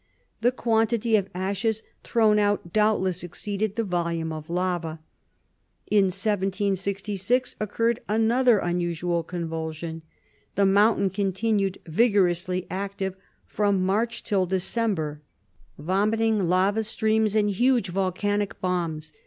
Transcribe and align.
The 0.39 0.51
quantity 0.51 1.15
of 1.15 1.29
ashes 1.35 1.83
thrown 2.03 2.39
out 2.39 2.73
doubtless 2.73 3.23
exceeded 3.23 3.75
the 3.75 3.83
volume 3.83 4.33
of 4.33 4.49
lava. 4.49 4.99
In 5.91 6.05
1766 6.05 7.55
occurred 7.59 7.99
another 8.09 8.57
unusual 8.57 9.21
convulsion, 9.21 10.01
the 10.55 10.65
mountain 10.65 11.11
continuing 11.11 11.75
vigorously 11.85 12.65
active 12.71 13.15
from 13.45 13.85
March 13.85 14.23
till 14.23 14.47
December, 14.47 15.21
vomiting 15.77 16.49
lava 16.49 16.81
streams 16.81 17.35
and 17.35 17.51
huge 17.51 17.89
volcanic 17.89 18.59
"bombs." 18.59 19.13